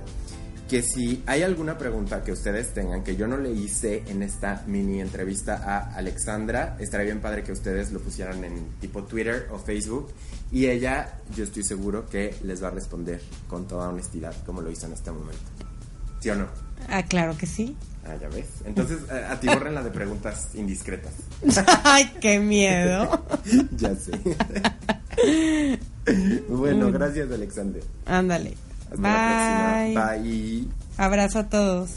[0.73, 4.65] que si hay alguna pregunta que ustedes tengan que yo no le hice en esta
[4.67, 9.59] mini entrevista a Alexandra, estaría bien padre que ustedes lo pusieran en tipo Twitter o
[9.59, 10.09] Facebook
[10.51, 14.71] y ella, yo estoy seguro que les va a responder con toda honestidad como lo
[14.71, 15.43] hizo en este momento.
[16.21, 16.47] ¿Sí o no?
[16.89, 17.77] Ah, claro que sí.
[18.07, 18.47] Ah, ya ves.
[18.65, 21.13] Entonces, a, a ti borren la de preguntas indiscretas.
[21.85, 23.27] Ay, qué miedo.
[23.77, 24.13] ya sé.
[26.49, 27.81] Bueno, gracias, Alexander.
[28.07, 28.57] Ándale.
[28.93, 30.13] Hasta la próxima.
[30.13, 30.21] Bye.
[30.21, 30.69] Bye.
[30.99, 31.91] Abrazo a todos.